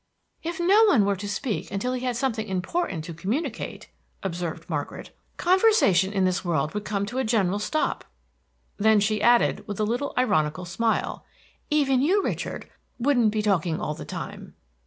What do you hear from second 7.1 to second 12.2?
a general stop." Then she added, with a little ironical smile, "Even